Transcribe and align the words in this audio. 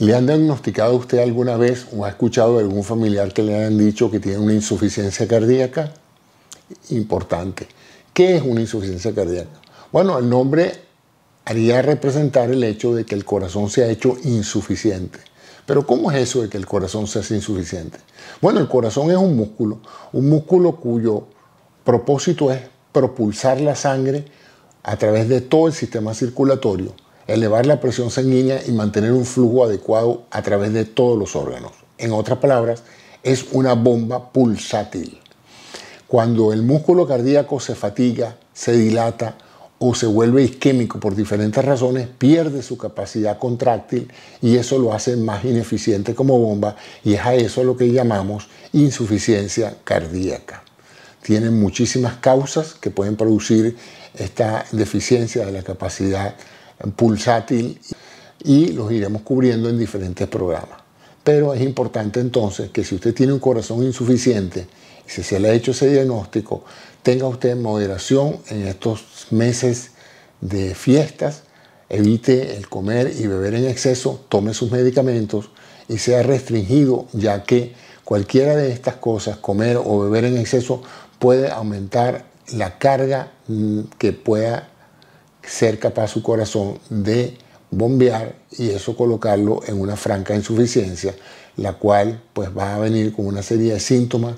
¿Le 0.00 0.14
han 0.14 0.26
diagnosticado 0.26 0.92
a 0.92 0.96
usted 0.96 1.18
alguna 1.18 1.56
vez 1.56 1.88
o 1.92 2.04
ha 2.04 2.10
escuchado 2.10 2.58
de 2.58 2.62
algún 2.62 2.84
familiar 2.84 3.32
que 3.32 3.42
le 3.42 3.56
hayan 3.56 3.76
dicho 3.76 4.12
que 4.12 4.20
tiene 4.20 4.38
una 4.38 4.54
insuficiencia 4.54 5.26
cardíaca? 5.26 5.92
Importante. 6.90 7.66
¿Qué 8.14 8.36
es 8.36 8.42
una 8.42 8.60
insuficiencia 8.60 9.12
cardíaca? 9.12 9.50
Bueno, 9.90 10.16
el 10.16 10.28
nombre 10.28 10.72
haría 11.44 11.82
representar 11.82 12.48
el 12.48 12.62
hecho 12.62 12.94
de 12.94 13.04
que 13.04 13.16
el 13.16 13.24
corazón 13.24 13.70
se 13.70 13.82
ha 13.82 13.88
hecho 13.88 14.16
insuficiente. 14.22 15.18
Pero 15.66 15.84
¿cómo 15.84 16.12
es 16.12 16.18
eso 16.18 16.42
de 16.42 16.48
que 16.48 16.58
el 16.58 16.66
corazón 16.66 17.08
se 17.08 17.18
hace 17.18 17.34
insuficiente? 17.34 17.98
Bueno, 18.40 18.60
el 18.60 18.68
corazón 18.68 19.10
es 19.10 19.16
un 19.16 19.36
músculo, 19.36 19.80
un 20.12 20.28
músculo 20.28 20.76
cuyo 20.76 21.24
propósito 21.82 22.52
es 22.52 22.60
propulsar 22.92 23.60
la 23.60 23.74
sangre 23.74 24.26
a 24.84 24.96
través 24.96 25.28
de 25.28 25.40
todo 25.40 25.66
el 25.66 25.72
sistema 25.72 26.14
circulatorio, 26.14 26.94
elevar 27.28 27.66
la 27.66 27.78
presión 27.78 28.10
sanguínea 28.10 28.60
y 28.66 28.72
mantener 28.72 29.12
un 29.12 29.26
flujo 29.26 29.64
adecuado 29.64 30.24
a 30.30 30.42
través 30.42 30.72
de 30.72 30.84
todos 30.84 31.16
los 31.16 31.36
órganos. 31.36 31.72
En 31.98 32.12
otras 32.12 32.38
palabras, 32.38 32.82
es 33.22 33.46
una 33.52 33.74
bomba 33.74 34.32
pulsátil. 34.32 35.20
Cuando 36.06 36.52
el 36.54 36.62
músculo 36.62 37.06
cardíaco 37.06 37.60
se 37.60 37.74
fatiga, 37.74 38.36
se 38.54 38.72
dilata 38.72 39.36
o 39.78 39.94
se 39.94 40.06
vuelve 40.06 40.42
isquémico 40.42 40.98
por 40.98 41.14
diferentes 41.14 41.62
razones, 41.62 42.08
pierde 42.08 42.62
su 42.62 42.78
capacidad 42.78 43.38
contráctil 43.38 44.10
y 44.40 44.56
eso 44.56 44.78
lo 44.78 44.94
hace 44.94 45.16
más 45.16 45.44
ineficiente 45.44 46.14
como 46.14 46.38
bomba 46.38 46.76
y 47.04 47.14
es 47.14 47.20
a 47.20 47.34
eso 47.34 47.62
lo 47.62 47.76
que 47.76 47.92
llamamos 47.92 48.48
insuficiencia 48.72 49.76
cardíaca. 49.84 50.62
Tienen 51.22 51.60
muchísimas 51.60 52.16
causas 52.16 52.74
que 52.74 52.90
pueden 52.90 53.16
producir 53.16 53.76
esta 54.14 54.64
deficiencia 54.72 55.44
de 55.44 55.52
la 55.52 55.62
capacidad 55.62 56.34
pulsátil 56.94 57.80
y 58.44 58.68
los 58.68 58.90
iremos 58.92 59.22
cubriendo 59.22 59.68
en 59.68 59.78
diferentes 59.78 60.26
programas. 60.28 60.78
Pero 61.24 61.52
es 61.52 61.60
importante 61.60 62.20
entonces 62.20 62.70
que 62.70 62.84
si 62.84 62.94
usted 62.94 63.14
tiene 63.14 63.32
un 63.32 63.38
corazón 63.38 63.82
insuficiente, 63.82 64.66
si 65.06 65.22
se 65.22 65.40
le 65.40 65.48
ha 65.48 65.52
hecho 65.52 65.72
ese 65.72 65.90
diagnóstico, 65.90 66.64
tenga 67.02 67.26
usted 67.26 67.56
moderación 67.56 68.38
en 68.48 68.66
estos 68.66 69.26
meses 69.30 69.90
de 70.40 70.74
fiestas, 70.74 71.42
evite 71.88 72.56
el 72.56 72.68
comer 72.68 73.12
y 73.18 73.26
beber 73.26 73.54
en 73.54 73.66
exceso, 73.66 74.24
tome 74.28 74.54
sus 74.54 74.70
medicamentos 74.70 75.50
y 75.88 75.98
sea 75.98 76.22
restringido, 76.22 77.06
ya 77.12 77.42
que 77.44 77.74
cualquiera 78.04 78.54
de 78.56 78.72
estas 78.72 78.96
cosas, 78.96 79.38
comer 79.38 79.78
o 79.82 80.00
beber 80.00 80.24
en 80.24 80.36
exceso, 80.36 80.82
puede 81.18 81.50
aumentar 81.50 82.26
la 82.52 82.78
carga 82.78 83.32
mm, 83.48 83.80
que 83.98 84.12
pueda 84.12 84.68
ser 85.48 85.78
capaz 85.78 86.08
su 86.08 86.22
corazón 86.22 86.78
de 86.90 87.36
bombear 87.70 88.36
y 88.56 88.70
eso 88.70 88.96
colocarlo 88.96 89.60
en 89.66 89.80
una 89.80 89.96
franca 89.96 90.34
insuficiencia, 90.34 91.14
la 91.56 91.74
cual 91.74 92.20
pues 92.32 92.50
va 92.56 92.74
a 92.74 92.78
venir 92.78 93.14
con 93.14 93.26
una 93.26 93.42
serie 93.42 93.72
de 93.72 93.80
síntomas, 93.80 94.36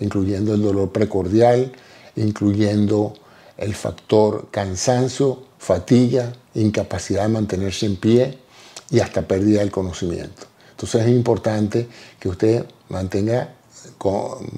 incluyendo 0.00 0.54
el 0.54 0.62
dolor 0.62 0.90
precordial, 0.92 1.72
incluyendo 2.16 3.14
el 3.56 3.74
factor 3.74 4.48
cansancio, 4.50 5.42
fatiga, 5.58 6.32
incapacidad 6.54 7.22
de 7.22 7.28
mantenerse 7.28 7.86
en 7.86 7.96
pie 7.96 8.38
y 8.90 9.00
hasta 9.00 9.22
pérdida 9.22 9.60
del 9.60 9.70
conocimiento. 9.70 10.46
Entonces 10.70 11.02
es 11.02 11.08
importante 11.08 11.88
que 12.18 12.28
usted 12.28 12.64
mantenga 12.88 13.54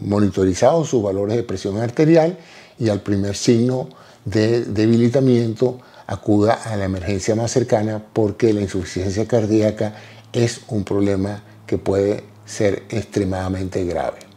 monitorizados 0.00 0.88
sus 0.88 1.02
valores 1.02 1.36
de 1.36 1.42
presión 1.42 1.78
arterial 1.78 2.38
y 2.78 2.88
al 2.88 3.00
primer 3.00 3.36
signo 3.36 3.88
de 4.24 4.64
debilitamiento 4.64 5.80
acuda 6.08 6.54
a 6.54 6.74
la 6.76 6.86
emergencia 6.86 7.36
más 7.36 7.52
cercana 7.52 8.02
porque 8.12 8.52
la 8.52 8.62
insuficiencia 8.62 9.28
cardíaca 9.28 9.94
es 10.32 10.62
un 10.68 10.82
problema 10.82 11.42
que 11.66 11.78
puede 11.78 12.24
ser 12.46 12.82
extremadamente 12.88 13.84
grave. 13.84 14.27